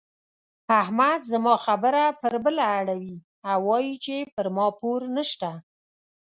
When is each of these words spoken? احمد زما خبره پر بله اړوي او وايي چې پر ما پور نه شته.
احمد 0.81 1.19
زما 1.31 1.55
خبره 1.65 2.03
پر 2.21 2.33
بله 2.45 2.63
اړوي 2.79 3.15
او 3.51 3.59
وايي 3.69 3.95
چې 4.05 4.15
پر 4.33 4.45
ما 4.55 4.67
پور 4.79 5.01
نه 5.15 5.23
شته. 5.31 5.51